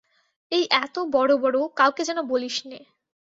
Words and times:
এই 0.51 0.63
এত 0.83 0.95
বড় 1.15 1.31
বড়, 1.37 1.57
কাউকে 1.79 2.01
যেন 2.05 2.19
বলিসনে! 2.23 2.79